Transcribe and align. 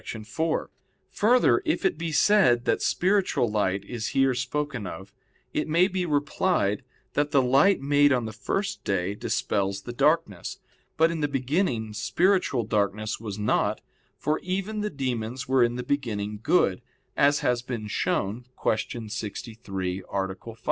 4: 0.03 0.71
Further, 1.11 1.61
if 1.63 1.85
it 1.85 1.95
be 1.95 2.11
said 2.11 2.65
that 2.65 2.81
spiritual 2.81 3.47
light 3.47 3.85
is 3.85 4.07
here 4.17 4.33
spoken 4.33 4.87
of, 4.87 5.13
it 5.53 5.67
may 5.67 5.87
be 5.87 6.07
replied 6.07 6.83
that 7.13 7.29
the 7.29 7.39
light 7.39 7.81
made 7.81 8.11
on 8.11 8.25
the 8.25 8.33
first 8.33 8.83
day 8.83 9.13
dispels 9.13 9.83
the 9.83 9.93
darkness. 9.93 10.57
But 10.97 11.11
in 11.11 11.19
the 11.19 11.27
beginning 11.27 11.93
spiritual 11.93 12.63
darkness 12.63 13.19
was 13.19 13.37
not, 13.37 13.79
for 14.17 14.39
even 14.39 14.81
the 14.81 14.89
demons 14.89 15.47
were 15.47 15.63
in 15.63 15.75
the 15.75 15.83
beginning 15.83 16.39
good, 16.41 16.81
as 17.15 17.41
has 17.41 17.61
been 17.61 17.85
shown 17.85 18.47
(Q. 18.59 19.07
63, 19.07 20.01
A. 20.11 20.25
5). 20.45 20.57